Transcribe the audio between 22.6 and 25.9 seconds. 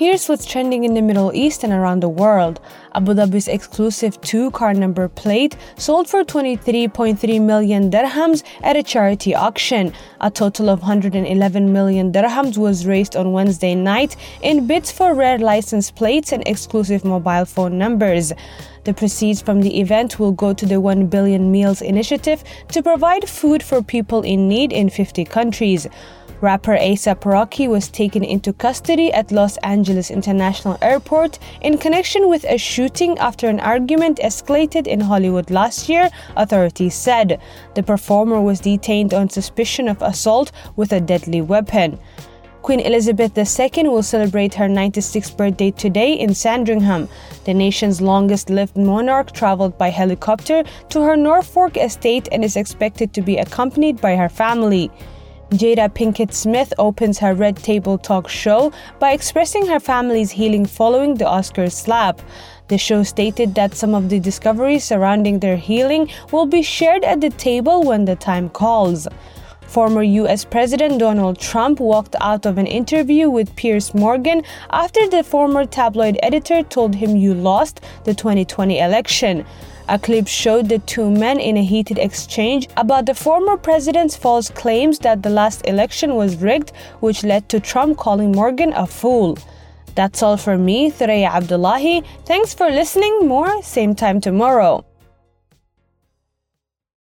to provide food for people in need in 50 countries.